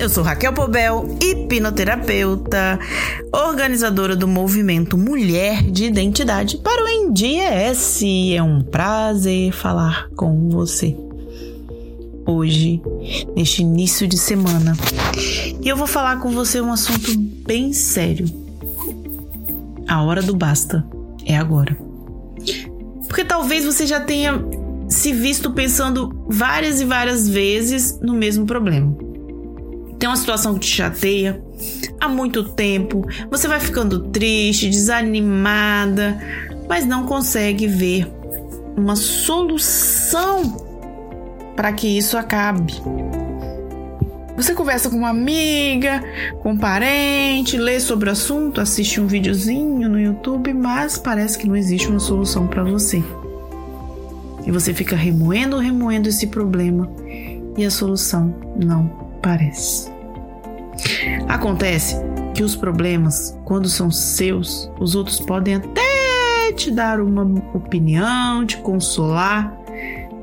Eu 0.00 0.08
sou 0.08 0.24
Raquel 0.24 0.54
Pobel, 0.54 1.18
hipnoterapeuta, 1.20 2.80
organizadora 3.30 4.16
do 4.16 4.26
movimento 4.26 4.96
Mulher 4.96 5.62
de 5.62 5.84
Identidade 5.84 6.56
para 6.56 6.82
o 6.82 6.88
NDS. 6.88 8.02
É 8.34 8.42
um 8.42 8.62
prazer 8.62 9.52
falar 9.52 10.08
com 10.16 10.48
você 10.48 10.96
hoje, 12.26 12.80
neste 13.36 13.60
início 13.60 14.08
de 14.08 14.16
semana. 14.16 14.72
E 15.62 15.68
eu 15.68 15.76
vou 15.76 15.86
falar 15.86 16.18
com 16.18 16.30
você 16.30 16.62
um 16.62 16.72
assunto 16.72 17.12
bem 17.46 17.74
sério. 17.74 18.24
A 19.86 20.02
hora 20.02 20.22
do 20.22 20.34
basta 20.34 20.82
é 21.26 21.36
agora. 21.36 21.76
Porque 23.06 23.22
talvez 23.22 23.66
você 23.66 23.86
já 23.86 24.00
tenha 24.00 24.42
se 24.88 25.12
visto 25.12 25.50
pensando 25.50 26.24
várias 26.26 26.80
e 26.80 26.86
várias 26.86 27.28
vezes 27.28 28.00
no 28.00 28.14
mesmo 28.14 28.46
problema. 28.46 29.09
Tem 30.00 30.08
uma 30.08 30.16
situação 30.16 30.54
que 30.54 30.60
te 30.60 30.76
chateia 30.76 31.42
há 32.00 32.08
muito 32.08 32.42
tempo, 32.42 33.06
você 33.30 33.46
vai 33.46 33.60
ficando 33.60 34.08
triste, 34.08 34.70
desanimada, 34.70 36.18
mas 36.66 36.86
não 36.86 37.04
consegue 37.04 37.66
ver 37.66 38.10
uma 38.74 38.96
solução 38.96 40.56
para 41.54 41.70
que 41.74 41.86
isso 41.86 42.16
acabe. 42.16 42.80
Você 44.38 44.54
conversa 44.54 44.88
com 44.88 44.96
uma 44.96 45.10
amiga, 45.10 46.02
com 46.42 46.52
um 46.52 46.56
parente, 46.56 47.58
lê 47.58 47.78
sobre 47.78 48.08
o 48.08 48.12
assunto, 48.12 48.58
assiste 48.58 49.02
um 49.02 49.06
videozinho 49.06 49.86
no 49.86 50.00
YouTube, 50.00 50.54
mas 50.54 50.96
parece 50.96 51.36
que 51.36 51.46
não 51.46 51.54
existe 51.54 51.88
uma 51.88 52.00
solução 52.00 52.46
para 52.46 52.64
você. 52.64 53.04
E 54.46 54.50
você 54.50 54.72
fica 54.72 54.96
remoendo, 54.96 55.58
remoendo 55.58 56.08
esse 56.08 56.28
problema 56.28 56.90
e 57.58 57.66
a 57.66 57.70
solução 57.70 58.34
não 58.56 58.99
parece. 59.20 59.90
Acontece 61.28 61.96
que 62.34 62.42
os 62.42 62.56
problemas, 62.56 63.36
quando 63.44 63.68
são 63.68 63.90
seus, 63.90 64.70
os 64.78 64.94
outros 64.94 65.20
podem 65.20 65.54
até 65.54 66.52
te 66.56 66.70
dar 66.70 67.00
uma 67.00 67.22
opinião, 67.54 68.44
te 68.44 68.56
consolar, 68.58 69.56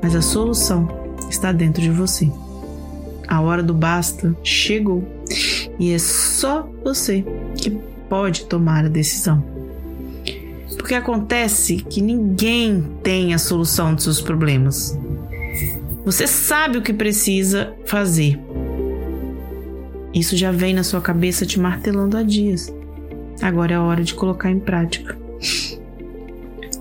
mas 0.02 0.14
a 0.14 0.22
solução 0.22 0.88
está 1.30 1.52
dentro 1.52 1.82
de 1.82 1.90
você. 1.90 2.30
A 3.26 3.40
hora 3.40 3.62
do 3.62 3.74
basta 3.74 4.34
chegou 4.42 5.06
e 5.78 5.92
é 5.92 5.98
só 5.98 6.68
você 6.82 7.24
que 7.56 7.70
pode 8.08 8.44
tomar 8.44 8.84
a 8.84 8.88
decisão. 8.88 9.44
Porque 10.76 10.94
acontece 10.94 11.76
que 11.76 12.00
ninguém 12.00 12.82
tem 13.02 13.34
a 13.34 13.38
solução 13.38 13.94
dos 13.94 14.04
seus 14.04 14.20
problemas. 14.22 14.98
Você 16.04 16.26
sabe 16.26 16.78
o 16.78 16.82
que 16.82 16.94
precisa 16.94 17.74
fazer. 17.84 18.40
Isso 20.14 20.36
já 20.36 20.50
vem 20.50 20.74
na 20.74 20.82
sua 20.82 21.00
cabeça 21.00 21.44
te 21.44 21.60
martelando 21.60 22.16
há 22.16 22.22
dias. 22.22 22.72
Agora 23.42 23.72
é 23.72 23.76
a 23.76 23.82
hora 23.82 24.02
de 24.02 24.14
colocar 24.14 24.50
em 24.50 24.58
prática. 24.58 25.16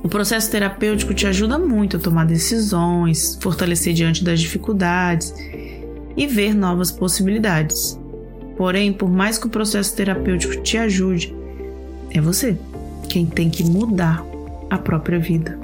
O 0.03 0.07
processo 0.07 0.49
terapêutico 0.49 1.13
te 1.13 1.27
ajuda 1.27 1.59
muito 1.59 1.97
a 1.97 1.99
tomar 1.99 2.25
decisões, 2.25 3.37
fortalecer 3.41 3.93
diante 3.93 4.23
das 4.23 4.39
dificuldades 4.39 5.33
e 6.15 6.25
ver 6.25 6.55
novas 6.55 6.91
possibilidades. 6.91 7.99
Porém, 8.55 8.93
por 8.93 9.09
mais 9.09 9.37
que 9.37 9.47
o 9.47 9.49
processo 9.49 9.95
terapêutico 9.95 10.63
te 10.63 10.77
ajude, 10.77 11.35
é 12.11 12.21
você 12.21 12.57
quem 13.09 13.25
tem 13.25 13.49
que 13.49 13.63
mudar 13.63 14.25
a 14.69 14.77
própria 14.77 15.19
vida. 15.19 15.59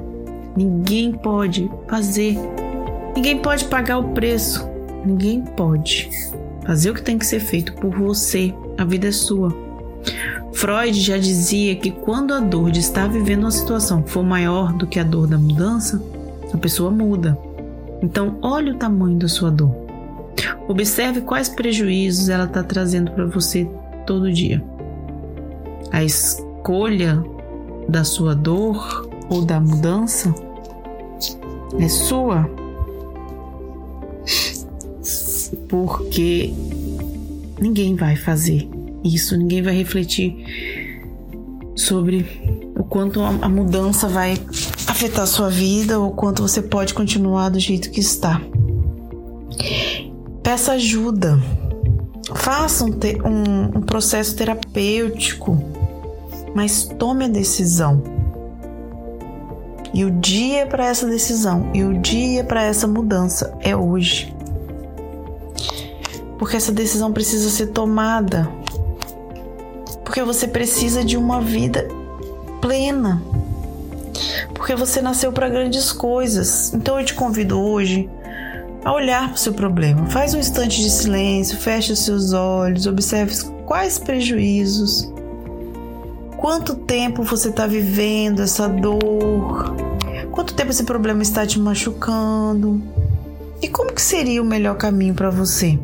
Ninguém 0.56 1.12
pode 1.12 1.70
fazer, 1.88 2.38
ninguém 3.16 3.40
pode 3.40 3.66
pagar 3.66 3.98
o 3.98 4.10
preço, 4.10 4.68
ninguém 5.06 5.42
pode 5.42 6.10
fazer 6.66 6.92
o 6.92 6.94
que 6.94 7.02
tem 7.02 7.18
que 7.18 7.26
ser 7.26 7.40
feito 7.40 7.74
por 7.74 7.92
você. 7.92 8.54
A 8.78 8.84
vida 8.84 9.08
é 9.08 9.12
sua. 9.12 9.56
Freud 10.54 11.00
já 11.00 11.18
dizia 11.18 11.76
que 11.76 11.92
quando 11.92 12.34
a 12.34 12.40
dor 12.40 12.72
de 12.72 12.80
estar 12.80 13.08
vivendo 13.10 13.42
uma 13.42 13.52
situação 13.52 14.04
for 14.06 14.24
maior 14.24 14.74
do 14.74 14.88
que 14.88 15.00
a 15.00 15.04
dor 15.04 15.28
da 15.28 15.38
mudança, 15.38 16.02
a 16.54 16.58
pessoa 16.58 16.92
muda. 16.92 17.38
Então, 18.02 18.38
olhe 18.42 18.72
o 18.72 18.78
tamanho 18.78 19.18
da 19.18 19.28
sua 19.28 19.50
dor. 19.50 19.74
Observe 20.68 21.22
quais 21.22 21.50
prejuízos 21.50 22.30
ela 22.30 22.46
está 22.46 22.64
trazendo 22.64 23.12
para 23.12 23.26
você 23.26 23.68
todo 24.06 24.32
dia. 24.32 24.64
A 25.92 26.04
escolha 26.04 27.24
da 27.88 28.04
sua 28.04 28.34
dor 28.34 29.10
ou 29.30 29.44
da 29.44 29.60
mudança 29.60 30.34
é 31.80 31.90
sua. 31.90 32.50
Porque 35.74 36.54
ninguém 37.60 37.96
vai 37.96 38.16
fazer 38.16 38.70
isso, 39.04 39.36
ninguém 39.36 39.64
vai 39.64 39.76
refletir 39.76 40.36
sobre 41.76 42.72
o 42.78 42.84
quanto 42.84 43.20
a 43.22 43.50
mudança 43.50 44.08
vai 44.08 44.38
afetar 44.86 45.24
a 45.24 45.26
sua 45.26 45.50
vida 45.50 46.00
ou 46.00 46.12
quanto 46.12 46.44
você 46.44 46.62
pode 46.62 46.94
continuar 46.94 47.50
do 47.50 47.60
jeito 47.60 47.90
que 47.90 48.00
está. 48.00 48.40
Peça 50.44 50.74
ajuda. 50.74 51.42
Faça 52.36 52.86
um, 52.86 52.90
um, 52.90 53.78
um 53.80 53.82
processo 53.82 54.36
terapêutico 54.36 55.58
mas 56.54 56.84
tome 57.00 57.26
a 57.26 57.28
decisão. 57.28 58.04
E 59.92 60.06
o 60.06 60.12
dia 60.12 60.66
para 60.66 60.86
essa 60.86 61.08
decisão 61.08 61.72
e 61.74 61.84
o 61.84 62.00
dia 62.00 62.44
para 62.44 62.64
essa 62.64 62.88
mudança 62.88 63.58
é 63.62 63.76
hoje. 63.76 64.34
Porque 66.38 66.58
essa 66.58 66.72
decisão 66.72 67.12
precisa 67.12 67.50
ser 67.50 67.68
tomada. 67.68 68.50
Porque 70.04 70.22
você 70.24 70.48
precisa 70.48 71.04
de 71.04 71.18
uma 71.18 71.42
vida 71.42 71.88
plena. 72.62 73.22
Porque 74.54 74.76
você 74.76 75.02
nasceu 75.02 75.32
para 75.32 75.50
grandes 75.50 75.92
coisas. 75.92 76.74
Então 76.74 77.00
eu 77.00 77.06
te 77.06 77.14
convido 77.14 77.60
hoje 77.60 78.10
a 78.84 78.94
olhar 78.94 79.28
para 79.28 79.36
o 79.36 79.40
seu 79.40 79.54
problema. 79.54 80.08
Faz 80.08 80.34
um 80.34 80.40
instante 80.40 80.82
de 80.82 80.90
silêncio, 80.90 81.58
feche 81.58 81.94
os 81.94 82.00
seus 82.00 82.34
olhos, 82.34 82.86
observe 82.86 83.34
quais 83.66 83.98
prejuízos 83.98 85.14
Quanto 86.44 86.76
tempo 86.76 87.24
você 87.24 87.48
está 87.48 87.66
vivendo 87.66 88.42
essa 88.42 88.68
dor? 88.68 89.74
Quanto 90.30 90.54
tempo 90.54 90.72
esse 90.72 90.84
problema 90.84 91.22
está 91.22 91.48
te 91.48 91.58
machucando? 91.58 92.84
E 93.62 93.70
como 93.70 93.94
que 93.94 94.02
seria 94.02 94.42
o 94.42 94.46
melhor 94.46 94.76
caminho 94.76 95.14
para 95.14 95.30
você? 95.30 95.80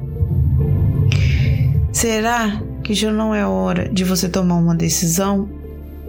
Será 2.00 2.64
que 2.82 2.94
já 2.94 3.12
não 3.12 3.36
é 3.36 3.46
hora 3.46 3.90
de 3.90 4.06
você 4.06 4.30
tomar 4.30 4.56
uma 4.56 4.74
decisão 4.74 5.50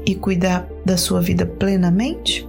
e 0.06 0.15
cuidar 0.15 0.65
da 0.84 0.97
sua 0.97 1.21
vida 1.21 1.45
plenamente? 1.45 2.49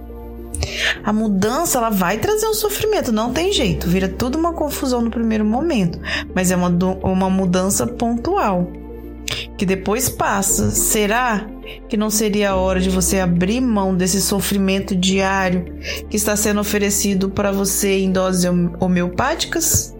A 1.02 1.12
mudança 1.12 1.78
ela 1.78 1.90
vai 1.90 2.18
trazer 2.18 2.46
um 2.46 2.54
sofrimento, 2.54 3.10
não 3.10 3.32
tem 3.32 3.52
jeito, 3.52 3.88
vira 3.88 4.08
tudo 4.08 4.38
uma 4.38 4.52
confusão 4.52 5.00
no 5.00 5.10
primeiro 5.10 5.44
momento, 5.44 5.98
mas 6.32 6.52
é 6.52 6.56
uma, 6.56 6.68
uma 7.02 7.28
mudança 7.28 7.84
pontual 7.84 8.70
que 9.58 9.66
depois 9.66 10.08
passa. 10.08 10.70
Será 10.70 11.44
que 11.88 11.96
não 11.96 12.10
seria 12.10 12.50
a 12.50 12.54
hora 12.54 12.78
de 12.78 12.90
você 12.90 13.18
abrir 13.18 13.60
mão 13.60 13.92
desse 13.92 14.22
sofrimento 14.22 14.94
diário 14.94 15.64
que 16.08 16.16
está 16.16 16.36
sendo 16.36 16.60
oferecido 16.60 17.28
para 17.28 17.50
você 17.50 17.98
em 17.98 18.12
doses 18.12 18.48
homeopáticas? 18.78 19.96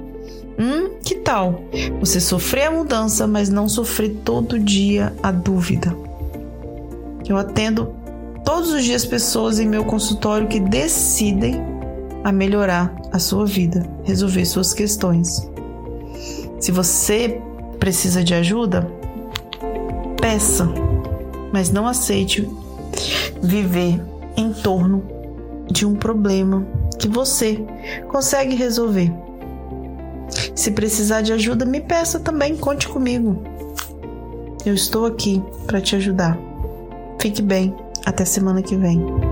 Hum, 0.58 0.98
que 1.02 1.16
tal 1.16 1.64
você 2.00 2.20
sofrer 2.20 2.66
a 2.66 2.70
mudança, 2.70 3.26
mas 3.26 3.48
não 3.48 3.68
sofrer 3.68 4.10
todo 4.24 4.58
dia 4.58 5.12
a 5.22 5.30
dúvida? 5.30 5.96
Eu 7.28 7.36
atendo 7.36 7.94
todos 8.44 8.72
os 8.72 8.84
dias 8.84 9.04
pessoas 9.04 9.58
em 9.58 9.66
meu 9.66 9.84
consultório 9.84 10.48
que 10.48 10.60
decidem 10.60 11.60
a 12.24 12.30
melhorar 12.30 12.94
a 13.10 13.18
sua 13.18 13.46
vida, 13.46 13.86
resolver 14.04 14.44
suas 14.44 14.72
questões. 14.72 15.48
Se 16.60 16.70
você 16.70 17.40
precisa 17.78 18.22
de 18.22 18.34
ajuda, 18.34 18.88
peça 20.20 20.68
mas 21.52 21.70
não 21.70 21.86
aceite 21.86 22.48
viver 23.42 24.00
em 24.36 24.52
torno 24.52 25.04
de 25.70 25.84
um 25.84 25.94
problema 25.94 26.66
que 26.98 27.06
você 27.06 27.62
consegue 28.08 28.54
resolver. 28.54 29.12
Se 30.54 30.70
precisar 30.70 31.22
de 31.22 31.32
ajuda, 31.32 31.64
me 31.64 31.80
peça 31.80 32.20
também, 32.20 32.56
conte 32.56 32.88
comigo. 32.88 33.42
Eu 34.64 34.74
estou 34.74 35.06
aqui 35.06 35.42
para 35.66 35.80
te 35.80 35.96
ajudar. 35.96 36.38
Fique 37.20 37.42
bem, 37.42 37.74
até 38.04 38.24
semana 38.24 38.62
que 38.62 38.76
vem. 38.76 39.31